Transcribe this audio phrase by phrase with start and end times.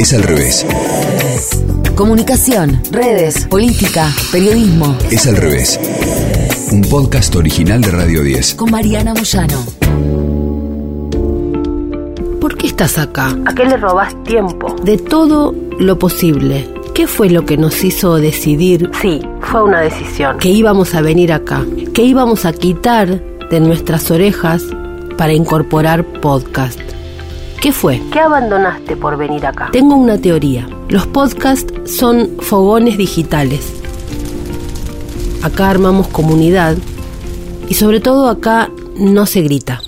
[0.00, 0.66] Es al revés.
[1.94, 4.96] Comunicación, redes, política, periodismo.
[5.10, 5.78] Es al revés.
[6.72, 8.54] Un podcast original de Radio 10.
[8.54, 9.62] Con Mariana Moyano.
[12.40, 13.36] ¿Por qué estás acá?
[13.46, 14.74] ¿A qué le robás tiempo?
[14.82, 20.38] De todo lo posible, ¿qué fue lo que nos hizo decidir Sí, fue una decisión.
[20.38, 21.64] que íbamos a venir acá?
[21.92, 24.62] Que íbamos a quitar de nuestras orejas
[25.18, 26.78] para incorporar podcast.
[27.60, 28.00] ¿Qué fue?
[28.10, 29.68] ¿Qué abandonaste por venir acá?
[29.70, 30.66] Tengo una teoría.
[30.88, 33.74] Los podcasts son fogones digitales.
[35.42, 36.78] Acá armamos comunidad
[37.68, 39.82] y sobre todo acá no se grita.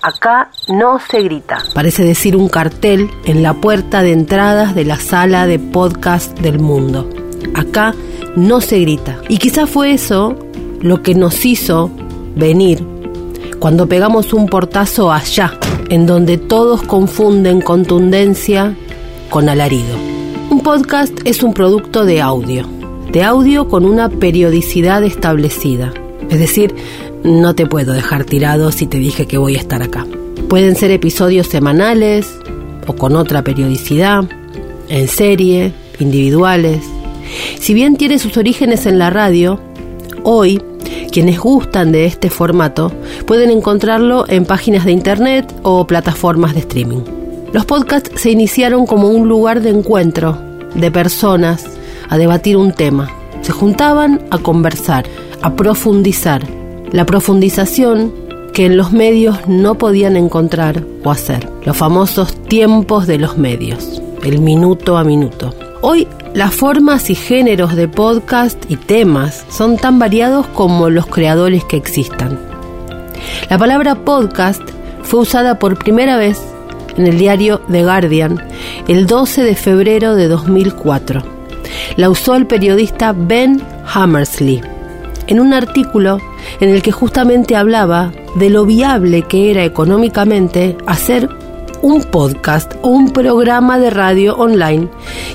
[0.00, 1.58] Acá no se grita.
[1.74, 6.58] Parece decir un cartel en la puerta de entradas de la sala de podcast del
[6.58, 7.10] mundo.
[7.54, 7.94] Acá
[8.36, 9.20] no se grita.
[9.28, 10.34] Y quizá fue eso
[10.80, 11.90] lo que nos hizo
[12.34, 12.92] venir
[13.62, 15.56] cuando pegamos un portazo allá,
[15.92, 18.74] en donde todos confunden contundencia
[19.28, 19.94] con alarido.
[20.48, 22.66] Un podcast es un producto de audio,
[23.12, 25.92] de audio con una periodicidad establecida.
[26.30, 26.74] Es decir,
[27.24, 30.06] no te puedo dejar tirado si te dije que voy a estar acá.
[30.48, 32.26] Pueden ser episodios semanales
[32.86, 34.24] o con otra periodicidad,
[34.88, 36.82] en serie, individuales.
[37.60, 39.60] Si bien tiene sus orígenes en la radio,
[40.22, 40.58] hoy
[41.10, 42.92] quienes gustan de este formato
[43.26, 47.02] pueden encontrarlo en páginas de internet o plataformas de streaming.
[47.52, 50.38] Los podcasts se iniciaron como un lugar de encuentro
[50.74, 51.66] de personas
[52.08, 53.10] a debatir un tema.
[53.42, 55.04] Se juntaban a conversar,
[55.42, 56.42] a profundizar.
[56.92, 58.12] La profundización
[58.52, 61.48] que en los medios no podían encontrar o hacer.
[61.64, 65.54] Los famosos tiempos de los medios, el minuto a minuto.
[65.80, 71.64] Hoy las formas y géneros de podcast y temas son tan variados como los creadores
[71.64, 72.38] que existan.
[73.50, 74.62] La palabra podcast
[75.02, 76.40] fue usada por primera vez
[76.96, 78.42] en el diario The Guardian
[78.88, 81.22] el 12 de febrero de 2004.
[81.96, 84.62] La usó el periodista Ben Hammersley
[85.26, 86.18] en un artículo
[86.60, 91.28] en el que justamente hablaba de lo viable que era económicamente hacer
[91.82, 94.88] un podcast o un programa de radio online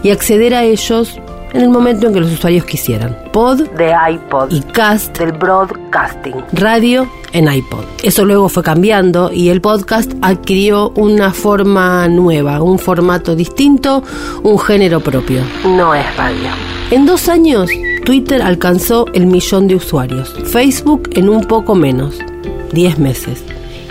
[0.03, 1.19] y acceder a ellos
[1.53, 3.15] en el momento en que los usuarios quisieran.
[3.31, 4.51] Pod De iPod.
[4.51, 6.35] y cast, del broadcasting.
[6.53, 7.83] radio en iPod.
[8.03, 14.03] Eso luego fue cambiando y el podcast adquirió una forma nueva, un formato distinto,
[14.43, 15.41] un género propio.
[15.65, 16.49] No es radio.
[16.91, 17.69] En dos años,
[18.05, 22.19] Twitter alcanzó el millón de usuarios, Facebook en un poco menos,
[22.71, 23.43] 10 meses,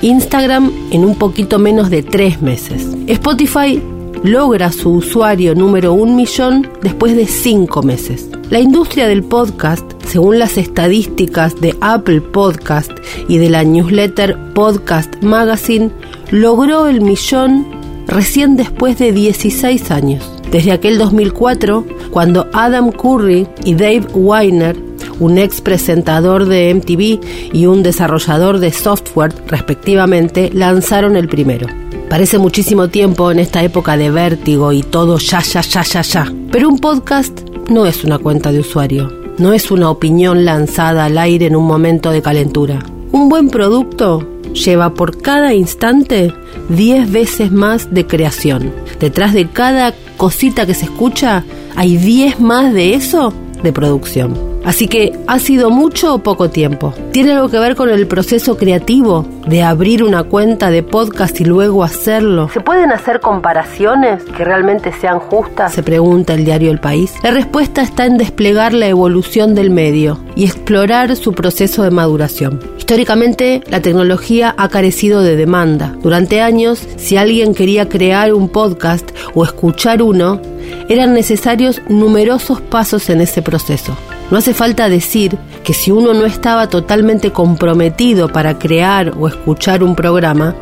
[0.02, 2.86] Instagram en un poquito menos de 3 meses.
[3.06, 3.82] Spotify
[4.22, 8.28] logra su usuario número un millón después de 5 meses.
[8.50, 12.90] La industria del podcast, según las estadísticas de Apple Podcast
[13.28, 15.90] y de la newsletter Podcast Magazine,
[16.30, 17.66] logró el millón
[18.06, 20.30] recién después de 16 años.
[20.50, 24.76] Desde aquel 2004, cuando Adam Curry y Dave Weiner,
[25.20, 31.66] un ex presentador de MTV y un desarrollador de software respectivamente, lanzaron el primero.
[32.08, 36.32] Parece muchísimo tiempo en esta época de vértigo y todo ya, ya, ya, ya, ya.
[36.52, 41.18] Pero un podcast no es una cuenta de usuario, no es una opinión lanzada al
[41.18, 42.78] aire en un momento de calentura.
[43.12, 46.32] Un buen producto lleva por cada instante
[46.68, 48.72] 10 veces más de creación.
[49.00, 51.44] Detrás de cada cosita que se escucha
[51.74, 53.32] hay 10 más de eso
[53.62, 54.55] de producción.
[54.66, 56.92] Así que, ¿ha sido mucho o poco tiempo?
[57.12, 61.44] ¿Tiene algo que ver con el proceso creativo de abrir una cuenta de podcast y
[61.44, 62.50] luego hacerlo?
[62.52, 65.72] ¿Se pueden hacer comparaciones que realmente sean justas?
[65.72, 67.14] Se pregunta el diario El País.
[67.22, 72.58] La respuesta está en desplegar la evolución del medio y explorar su proceso de maduración.
[72.76, 75.94] Históricamente, la tecnología ha carecido de demanda.
[76.02, 80.40] Durante años, si alguien quería crear un podcast o escuchar uno,
[80.88, 83.96] eran necesarios numerosos pasos en ese proceso.
[84.30, 89.84] No hace falta decir que si uno no estaba totalmente comprometido para crear o escuchar
[89.84, 90.56] un programa,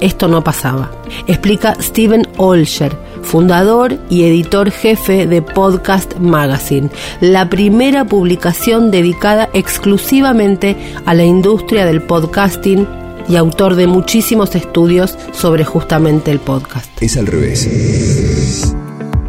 [0.00, 0.90] esto no pasaba.
[1.26, 6.88] Explica Steven Olsher, fundador y editor jefe de Podcast Magazine,
[7.20, 12.88] la primera publicación dedicada exclusivamente a la industria del podcasting
[13.28, 16.90] y autor de muchísimos estudios sobre justamente el podcast.
[17.02, 18.74] Es al revés.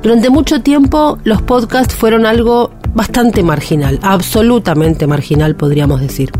[0.02, 6.32] Durante mucho tiempo los podcasts fueron algo bastante marginal, absolutamente marginal podríamos decir.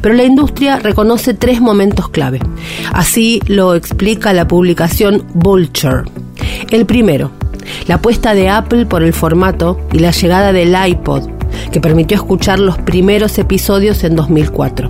[0.00, 2.40] Pero la industria reconoce tres momentos clave.
[2.92, 6.04] Así lo explica la publicación Vulture.
[6.70, 7.30] El primero,
[7.86, 11.28] la apuesta de Apple por el formato y la llegada del iPod,
[11.70, 14.88] que permitió escuchar los primeros episodios en 2004.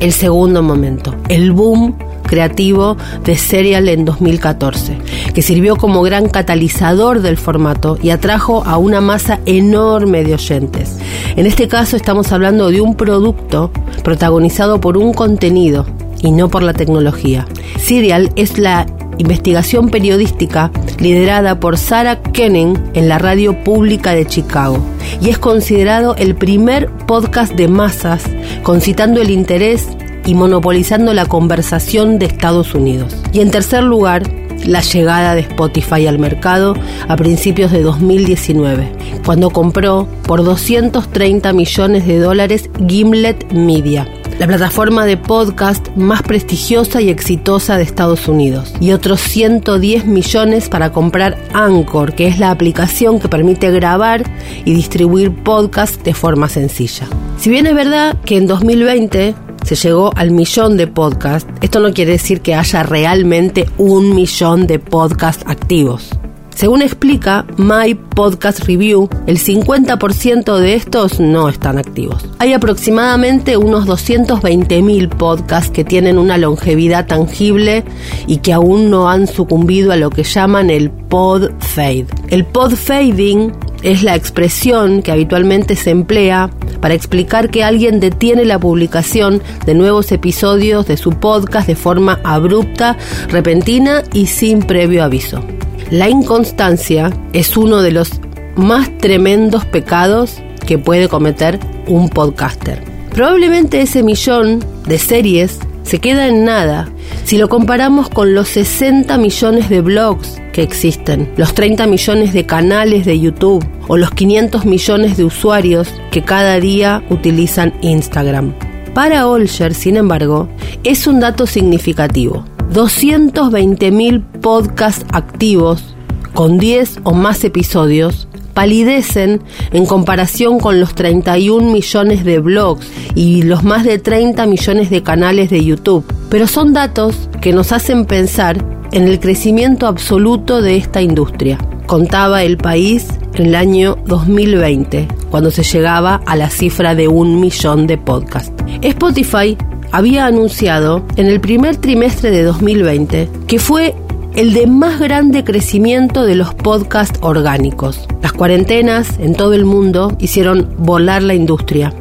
[0.00, 4.98] El segundo momento, el boom creativo de Serial en 2014,
[5.34, 10.98] que sirvió como gran catalizador del formato y atrajo a una masa enorme de oyentes.
[11.36, 13.70] En este caso estamos hablando de un producto
[14.02, 15.86] protagonizado por un contenido
[16.22, 17.46] y no por la tecnología.
[17.78, 18.86] Serial es la
[19.18, 24.78] investigación periodística liderada por Sarah Kenning en la radio pública de Chicago
[25.20, 28.24] y es considerado el primer podcast de masas
[28.62, 29.88] concitando el interés
[30.26, 33.14] y monopolizando la conversación de Estados Unidos.
[33.32, 34.22] Y en tercer lugar,
[34.66, 36.74] la llegada de Spotify al mercado
[37.08, 38.92] a principios de 2019,
[39.24, 44.06] cuando compró por 230 millones de dólares Gimlet Media
[44.38, 50.68] la plataforma de podcast más prestigiosa y exitosa de Estados Unidos, y otros 110 millones
[50.68, 54.24] para comprar Anchor, que es la aplicación que permite grabar
[54.64, 57.06] y distribuir podcasts de forma sencilla.
[57.38, 59.34] Si bien es verdad que en 2020
[59.64, 64.66] se llegó al millón de podcasts, esto no quiere decir que haya realmente un millón
[64.66, 66.10] de podcasts activos.
[66.54, 72.24] Según explica My Podcast Review, el 50% de estos no están activos.
[72.38, 77.82] Hay aproximadamente unos 220.000 podcasts que tienen una longevidad tangible
[78.28, 82.06] y que aún no han sucumbido a lo que llaman el pod fade.
[82.28, 83.52] El pod fading
[83.84, 86.50] es la expresión que habitualmente se emplea
[86.80, 92.18] para explicar que alguien detiene la publicación de nuevos episodios de su podcast de forma
[92.24, 92.96] abrupta,
[93.28, 95.44] repentina y sin previo aviso.
[95.90, 98.20] La inconstancia es uno de los
[98.56, 102.82] más tremendos pecados que puede cometer un podcaster.
[103.14, 106.88] Probablemente ese millón de series se queda en nada
[107.24, 112.46] si lo comparamos con los 60 millones de blogs que existen, los 30 millones de
[112.46, 118.54] canales de YouTube o los 500 millones de usuarios que cada día utilizan Instagram.
[118.94, 120.48] Para Olger, sin embargo,
[120.84, 122.44] es un dato significativo.
[122.72, 125.94] 220.000 podcasts activos
[126.32, 129.42] con 10 o más episodios palidecen
[129.72, 135.02] en comparación con los 31 millones de blogs y los más de 30 millones de
[135.02, 136.04] canales de YouTube.
[136.30, 141.58] Pero son datos que nos hacen pensar en el crecimiento absoluto de esta industria.
[141.86, 147.40] Contaba el país en el año 2020, cuando se llegaba a la cifra de un
[147.40, 148.52] millón de podcasts.
[148.80, 149.56] Spotify
[149.90, 153.94] había anunciado en el primer trimestre de 2020 que fue
[154.34, 158.08] el de más grande crecimiento de los podcasts orgánicos.
[158.20, 161.92] Las cuarentenas en todo el mundo hicieron volar la industria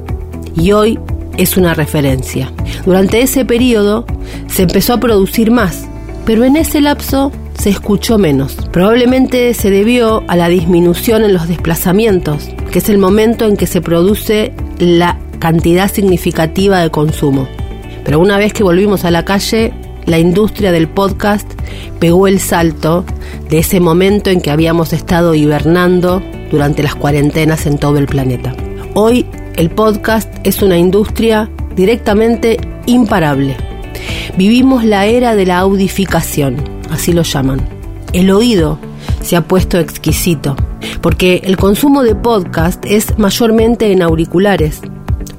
[0.56, 1.00] y hoy
[1.38, 2.51] es una referencia.
[2.85, 4.06] Durante ese periodo
[4.47, 5.88] se empezó a producir más,
[6.25, 8.57] pero en ese lapso se escuchó menos.
[8.71, 13.68] Probablemente se debió a la disminución en los desplazamientos, que es el momento en que
[13.68, 17.47] se produce la cantidad significativa de consumo.
[18.03, 19.71] Pero una vez que volvimos a la calle,
[20.05, 21.50] la industria del podcast
[22.00, 23.05] pegó el salto
[23.50, 26.21] de ese momento en que habíamos estado hibernando
[26.51, 28.55] durante las cuarentenas en todo el planeta.
[28.94, 33.55] Hoy el podcast es una industria directamente imparable.
[34.38, 36.57] Vivimos la era de la audificación,
[36.89, 37.61] así lo llaman.
[38.13, 38.79] El oído
[39.21, 40.55] se ha puesto exquisito,
[41.01, 44.81] porque el consumo de podcast es mayormente en auriculares,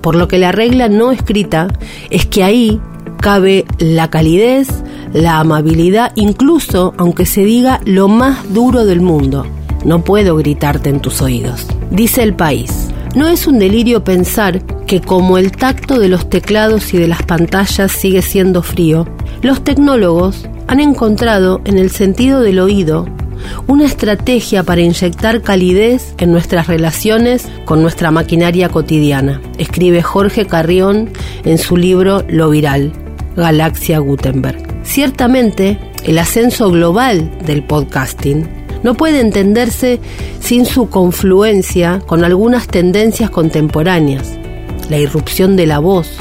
[0.01, 1.69] por lo que la regla no escrita
[2.11, 2.81] es que ahí
[3.21, 4.69] cabe la calidez,
[5.13, 9.47] la amabilidad, incluso aunque se diga lo más duro del mundo.
[9.85, 11.67] No puedo gritarte en tus oídos.
[11.91, 12.89] Dice el país.
[13.15, 17.23] No es un delirio pensar que como el tacto de los teclados y de las
[17.23, 19.07] pantallas sigue siendo frío,
[19.41, 23.07] los tecnólogos han encontrado en el sentido del oído
[23.67, 31.11] una estrategia para inyectar calidez en nuestras relaciones con nuestra maquinaria cotidiana, escribe Jorge Carrión
[31.45, 32.93] en su libro Lo Viral,
[33.37, 34.63] Galaxia Gutenberg.
[34.85, 38.47] Ciertamente, el ascenso global del podcasting
[38.83, 39.99] no puede entenderse
[40.41, 44.39] sin su confluencia con algunas tendencias contemporáneas.
[44.91, 46.19] La irrupción de la voz,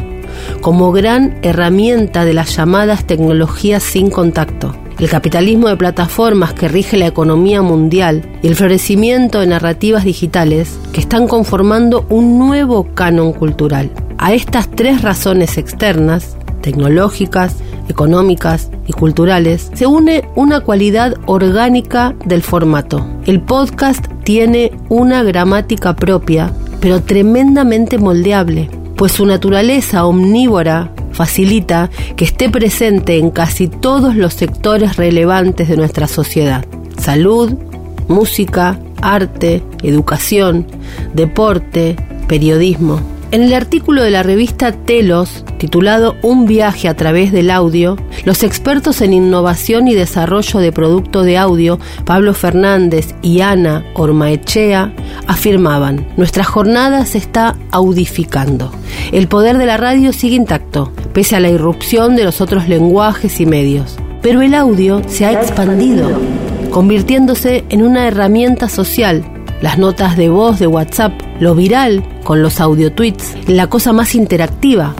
[0.62, 6.96] como gran herramienta de las llamadas tecnologías sin contacto, el capitalismo de plataformas que rige
[6.96, 13.34] la economía mundial y el florecimiento de narrativas digitales que están conformando un nuevo canon
[13.34, 13.92] cultural.
[14.18, 17.58] A estas tres razones externas, tecnológicas,
[17.90, 23.06] económicas y culturales, se une una cualidad orgánica del formato.
[23.28, 32.26] El podcast tiene una gramática propia, pero tremendamente moldeable, pues su naturaleza omnívora facilita que
[32.26, 36.66] esté presente en casi todos los sectores relevantes de nuestra sociedad.
[36.98, 37.54] Salud,
[38.08, 40.66] música, arte, educación,
[41.14, 41.96] deporte,
[42.28, 43.13] periodismo.
[43.34, 48.44] En el artículo de la revista Telos, titulado Un viaje a través del audio, Los
[48.44, 54.94] expertos en innovación y desarrollo de producto de audio, Pablo Fernández y Ana Ormaechea,
[55.26, 58.72] afirmaban, nuestra jornada se está audificando.
[59.12, 63.42] El poder de la radio sigue intacto, pese a la irrupción de los otros lenguajes
[63.42, 63.98] y medios.
[64.22, 66.08] Pero el audio se ha expandido,
[66.70, 69.26] convirtiéndose en una herramienta social.
[69.60, 71.14] Las notas de voz de WhatsApp,
[71.44, 74.96] lo viral con los audio tweets, la cosa más interactiva,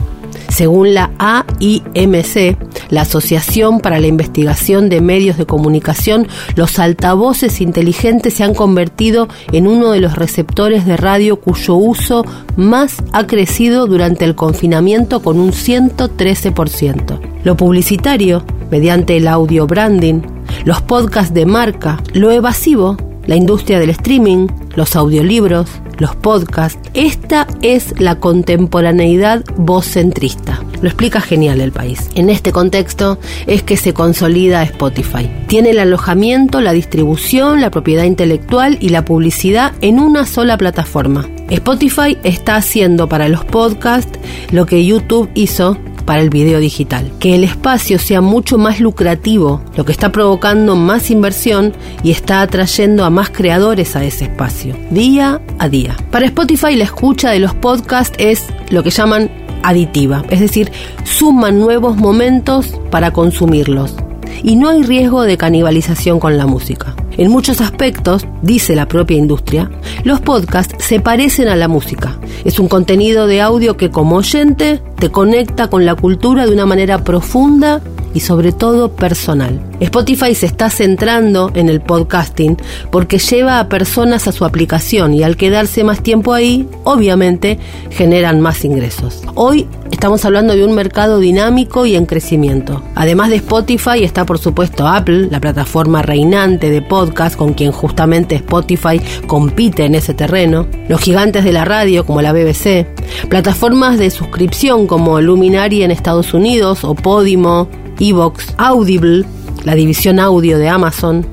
[0.48, 2.56] según la AIMC,
[2.90, 9.26] la Asociación para la Investigación de Medios de Comunicación, los altavoces inteligentes se han convertido
[9.52, 12.24] en uno de los receptores de radio cuyo uso
[12.56, 17.20] más ha crecido durante el confinamiento con un 113%.
[17.42, 20.20] Lo publicitario, mediante el audio branding,
[20.64, 22.96] los podcasts de marca, lo evasivo,
[23.26, 24.46] la industria del streaming,
[24.76, 26.78] los audiolibros, los podcasts.
[26.94, 30.60] Esta es la contemporaneidad voz-centrista.
[30.80, 32.10] Lo explica genial el país.
[32.14, 35.30] En este contexto es que se consolida Spotify.
[35.46, 41.28] Tiene el alojamiento, la distribución, la propiedad intelectual y la publicidad en una sola plataforma.
[41.50, 44.18] Spotify está haciendo para los podcasts
[44.50, 47.12] lo que YouTube hizo para el video digital.
[47.18, 52.42] Que el espacio sea mucho más lucrativo, lo que está provocando más inversión y está
[52.42, 55.96] atrayendo a más creadores a ese espacio, día a día.
[56.10, 59.30] Para Spotify la escucha de los podcasts es lo que llaman
[59.62, 60.70] aditiva, es decir,
[61.04, 63.96] suman nuevos momentos para consumirlos
[64.42, 66.94] y no hay riesgo de canibalización con la música.
[67.16, 69.70] En muchos aspectos, dice la propia industria,
[70.02, 72.18] los podcasts se parecen a la música.
[72.44, 76.66] Es un contenido de audio que como oyente te conecta con la cultura de una
[76.66, 77.80] manera profunda
[78.14, 79.60] y sobre todo personal.
[79.80, 82.56] Spotify se está centrando en el podcasting
[82.90, 87.58] porque lleva a personas a su aplicación y al quedarse más tiempo ahí, obviamente
[87.90, 89.22] generan más ingresos.
[89.34, 92.82] Hoy estamos hablando de un mercado dinámico y en crecimiento.
[92.94, 98.36] Además de Spotify está por supuesto Apple, la plataforma reinante de podcast con quien justamente
[98.36, 102.86] Spotify compite en ese terreno, los gigantes de la radio como la BBC,
[103.28, 107.68] plataformas de suscripción como Luminary en Estados Unidos o Podimo,
[108.00, 109.24] Evox, Audible,
[109.64, 111.26] la división audio de Amazon.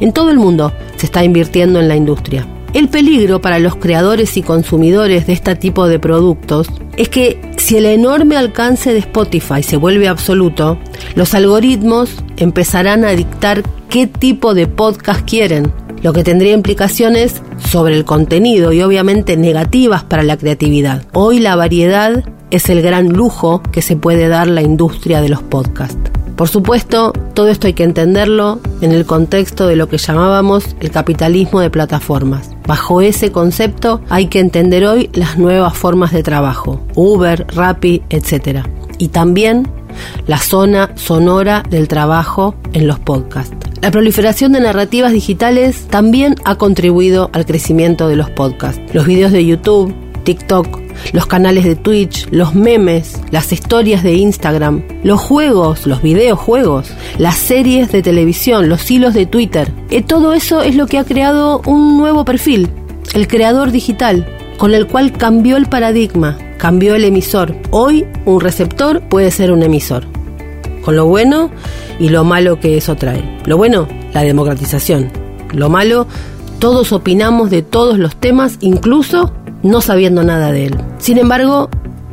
[0.00, 2.46] En todo el mundo se está invirtiendo en la industria.
[2.72, 6.66] El peligro para los creadores y consumidores de este tipo de productos
[6.96, 10.76] es que si el enorme alcance de Spotify se vuelve absoluto,
[11.14, 17.96] los algoritmos empezarán a dictar qué tipo de podcast quieren, lo que tendría implicaciones sobre
[17.96, 21.04] el contenido y obviamente negativas para la creatividad.
[21.12, 25.42] Hoy la variedad es el gran lujo que se puede dar la industria de los
[25.42, 26.10] podcasts.
[26.36, 30.90] Por supuesto, todo esto hay que entenderlo en el contexto de lo que llamábamos el
[30.90, 32.50] capitalismo de plataformas.
[32.66, 38.66] Bajo ese concepto hay que entender hoy las nuevas formas de trabajo, Uber, Rappi, etc.
[38.98, 39.68] Y también
[40.26, 43.54] la zona sonora del trabajo en los podcasts.
[43.80, 48.80] La proliferación de narrativas digitales también ha contribuido al crecimiento de los podcasts.
[48.92, 54.82] Los videos de YouTube, TikTok, los canales de Twitch, los memes, las historias de Instagram,
[55.02, 59.72] los juegos, los videojuegos, las series de televisión, los hilos de Twitter.
[59.90, 62.68] Y eh, todo eso es lo que ha creado un nuevo perfil,
[63.14, 64.26] el creador digital,
[64.58, 67.54] con el cual cambió el paradigma, cambió el emisor.
[67.70, 70.04] Hoy un receptor puede ser un emisor,
[70.84, 71.50] con lo bueno
[71.98, 73.22] y lo malo que eso trae.
[73.46, 75.10] Lo bueno, la democratización.
[75.52, 76.06] Lo malo,
[76.58, 79.32] todos opinamos de todos los temas, incluso
[79.64, 80.76] no sabiendo nada de él.
[80.98, 81.68] Sin embargo,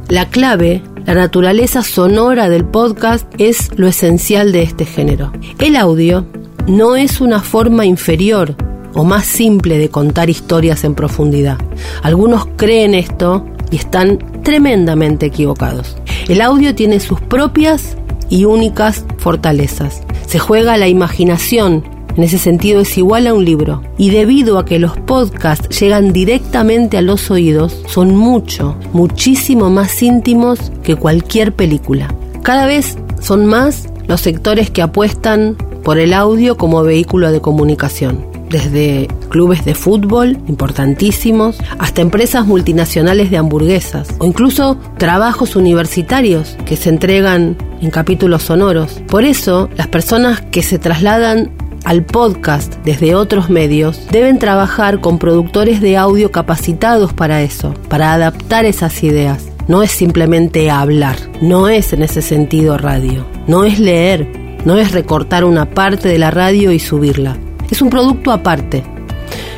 [0.07, 5.31] la clave, la naturaleza sonora del podcast es lo esencial de este género.
[5.59, 6.25] El audio
[6.67, 8.55] no es una forma inferior
[8.93, 11.57] o más simple de contar historias en profundidad.
[12.01, 15.97] Algunos creen esto y están tremendamente equivocados.
[16.27, 17.97] El audio tiene sus propias
[18.29, 20.01] y únicas fortalezas.
[20.25, 21.83] Se juega la imaginación
[22.15, 23.81] en ese sentido es igual a un libro.
[23.97, 30.01] Y debido a que los podcasts llegan directamente a los oídos, son mucho, muchísimo más
[30.01, 32.13] íntimos que cualquier película.
[32.43, 38.31] Cada vez son más los sectores que apuestan por el audio como vehículo de comunicación
[38.51, 46.75] desde clubes de fútbol importantísimos hasta empresas multinacionales de hamburguesas o incluso trabajos universitarios que
[46.75, 49.01] se entregan en capítulos sonoros.
[49.07, 51.51] Por eso, las personas que se trasladan
[51.83, 58.13] al podcast desde otros medios, deben trabajar con productores de audio capacitados para eso, para
[58.13, 59.45] adaptar esas ideas.
[59.67, 64.27] No es simplemente hablar, no es en ese sentido radio, no es leer,
[64.65, 67.37] no es recortar una parte de la radio y subirla.
[67.69, 68.83] Es un producto aparte,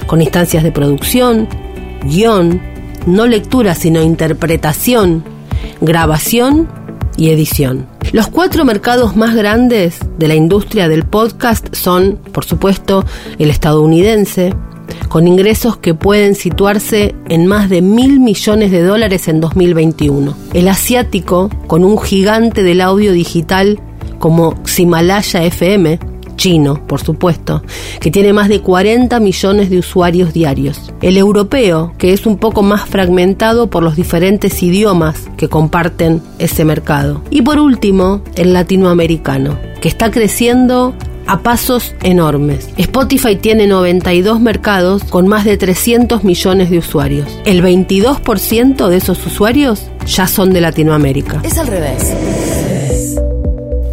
[0.07, 1.47] con instancias de producción,
[2.05, 2.61] guion,
[3.05, 5.23] no lectura sino interpretación,
[5.81, 6.69] grabación
[7.17, 7.92] y edición.
[8.13, 13.03] Los cuatro mercados más grandes de la industria del podcast son, por supuesto,
[13.39, 14.53] el estadounidense,
[15.10, 20.38] con ingresos que pueden situarse en más de mil millones de dólares en 2021.
[20.53, 23.79] El asiático, con un gigante del audio digital
[24.20, 25.98] como Ximalaya FM,
[26.35, 27.63] chino, por supuesto,
[27.99, 30.93] que tiene más de 40 millones de usuarios diarios.
[31.01, 36.65] El europeo, que es un poco más fragmentado por los diferentes idiomas que comparten ese
[36.65, 37.21] mercado.
[37.29, 40.93] Y por último, el latinoamericano, que está creciendo
[41.25, 42.69] a pasos enormes.
[42.77, 47.27] Spotify tiene 92 mercados con más de 300 millones de usuarios.
[47.45, 51.41] El 22% de esos usuarios ya son de Latinoamérica.
[51.43, 52.13] Es al revés.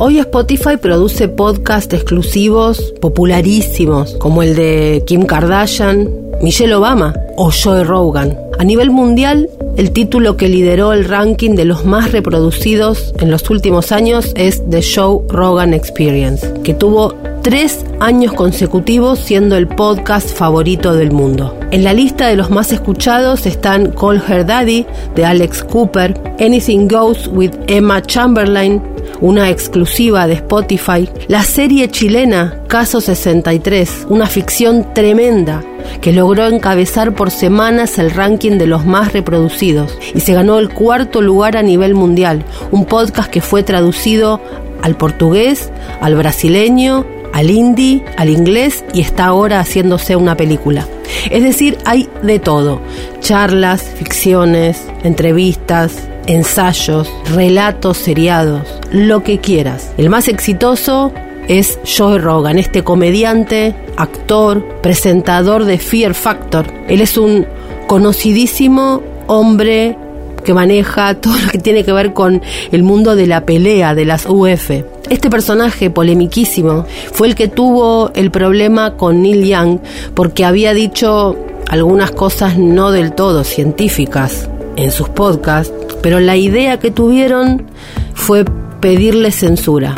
[0.03, 6.09] Hoy Spotify produce podcasts exclusivos popularísimos como el de Kim Kardashian,
[6.41, 8.35] Michelle Obama o Joe Rogan.
[8.59, 13.51] A nivel mundial, el título que lideró el ranking de los más reproducidos en los
[13.51, 20.31] últimos años es The Joe Rogan Experience, que tuvo tres años consecutivos siendo el podcast
[20.31, 21.60] favorito del mundo.
[21.73, 26.89] En la lista de los más escuchados están Call Her Daddy de Alex Cooper, Anything
[26.89, 28.83] Goes with Emma Chamberlain,
[29.21, 35.63] una exclusiva de Spotify, la serie chilena Caso 63, una ficción tremenda
[36.01, 40.71] que logró encabezar por semanas el ranking de los más reproducidos y se ganó el
[40.71, 44.41] cuarto lugar a nivel mundial, un podcast que fue traducido
[44.83, 50.87] al portugués, al brasileño, al hindi, al inglés y está ahora haciéndose una película.
[51.31, 52.81] Es decir, hay de todo,
[53.21, 59.93] charlas, ficciones, entrevistas, ensayos, relatos seriados, lo que quieras.
[59.97, 61.13] El más exitoso
[61.49, 66.67] es Joe Rogan, este comediante, actor, presentador de Fear Factor.
[66.89, 67.47] Él es un
[67.87, 69.97] conocidísimo hombre
[70.45, 72.43] que maneja todo lo que tiene que ver con
[72.73, 74.71] el mundo de la pelea, de las UF.
[75.09, 79.81] Este personaje polemiquísimo fue el que tuvo el problema con Neil Young
[80.15, 81.37] porque había dicho
[81.69, 87.67] algunas cosas no del todo científicas en sus podcasts, pero la idea que tuvieron
[88.15, 88.45] fue
[88.81, 89.95] pedirle censura.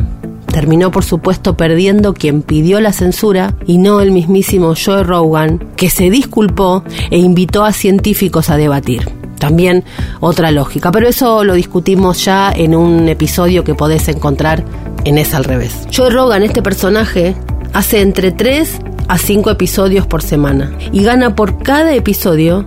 [0.46, 5.88] Terminó por supuesto perdiendo quien pidió la censura y no el mismísimo Joe Rogan, que
[5.88, 9.21] se disculpó e invitó a científicos a debatir.
[9.42, 9.82] También
[10.20, 14.64] otra lógica, pero eso lo discutimos ya en un episodio que podés encontrar
[15.04, 15.88] en Es al revés.
[15.92, 17.34] Joe Rogan, este personaje,
[17.72, 18.78] hace entre 3
[19.08, 22.64] a 5 episodios por semana y gana por cada episodio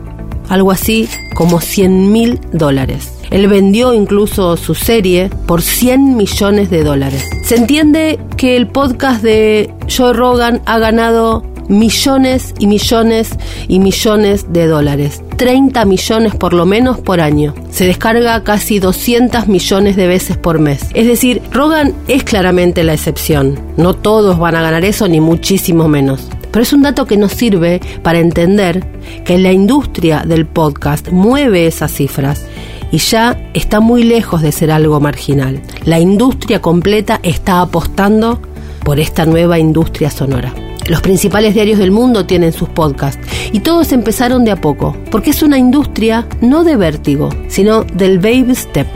[0.50, 3.14] algo así como 100 mil dólares.
[3.32, 7.24] Él vendió incluso su serie por 100 millones de dólares.
[7.46, 13.32] Se entiende que el podcast de Joe Rogan ha ganado millones y millones
[13.68, 15.22] y millones de dólares.
[15.38, 17.54] 30 millones por lo menos por año.
[17.70, 20.88] Se descarga casi 200 millones de veces por mes.
[20.94, 23.60] Es decir, Rogan es claramente la excepción.
[23.78, 26.28] No todos van a ganar eso, ni muchísimo menos.
[26.52, 28.86] Pero es un dato que nos sirve para entender
[29.26, 32.46] que la industria del podcast mueve esas cifras
[32.92, 35.62] y ya está muy lejos de ser algo marginal.
[35.84, 38.40] La industria completa está apostando
[38.86, 40.54] por esta nueva industria sonora.
[40.88, 43.20] Los principales diarios del mundo tienen sus podcasts
[43.52, 48.20] y todos empezaron de a poco, porque es una industria no de vértigo, sino del
[48.20, 48.88] baby step.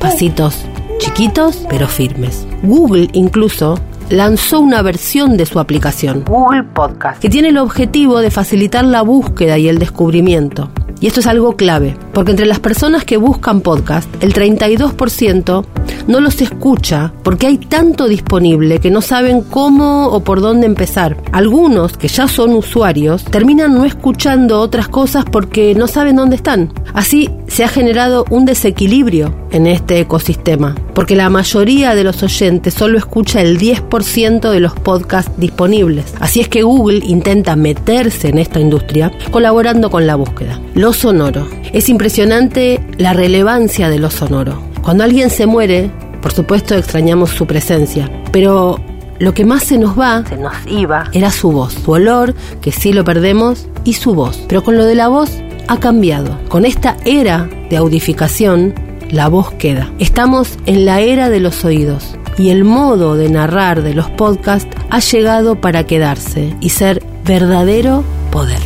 [0.00, 0.64] Pasitos
[1.00, 2.46] chiquitos pero firmes.
[2.62, 3.78] Google incluso
[4.10, 7.20] lanzó una versión de su aplicación, Google Podcast.
[7.20, 10.70] que tiene el objetivo de facilitar la búsqueda y el descubrimiento.
[11.00, 15.64] Y esto es algo clave, porque entre las personas que buscan podcast, el 32%
[16.06, 21.16] no los escucha porque hay tanto disponible que no saben cómo o por dónde empezar.
[21.32, 26.72] Algunos, que ya son usuarios, terminan no escuchando otras cosas porque no saben dónde están.
[26.94, 32.74] Así se ha generado un desequilibrio en este ecosistema, porque la mayoría de los oyentes
[32.74, 36.14] solo escucha el 10% de los podcasts disponibles.
[36.20, 40.60] Así es que Google intenta meterse en esta industria colaborando con la búsqueda.
[40.74, 41.46] Lo sonoro.
[41.72, 44.62] Es impresionante la relevancia de lo sonoro.
[44.82, 45.90] Cuando alguien se muere,
[46.22, 48.78] por supuesto extrañamos su presencia, pero
[49.18, 51.10] lo que más se nos va Se nos iba.
[51.12, 54.40] era su voz, su olor, que sí lo perdemos, y su voz.
[54.48, 55.30] Pero con lo de la voz
[55.70, 56.36] ha cambiado.
[56.48, 58.74] Con esta era de audificación,
[59.08, 59.92] la voz queda.
[60.00, 64.76] Estamos en la era de los oídos y el modo de narrar de los podcasts
[64.90, 68.02] ha llegado para quedarse y ser verdadero
[68.32, 68.60] poder.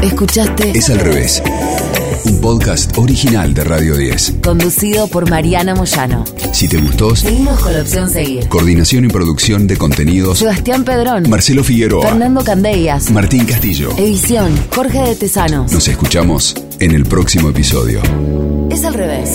[0.00, 1.42] Escuchaste Es al revés.
[2.28, 4.34] Un podcast original de Radio 10.
[4.42, 6.24] conducido por Mariana Moyano.
[6.52, 8.48] Si te gustó, Seguimos con la opción seguir.
[8.48, 11.28] coordinación y producción de contenidos, Sebastián Pedrón.
[11.28, 13.10] Marcelo Figueroa, Fernando Candellas.
[13.10, 13.90] Martín Castillo.
[13.96, 15.72] Edición Jorge de Tesanos.
[15.72, 18.00] Nos escuchamos en el próximo episodio.
[18.70, 19.30] Es al revés.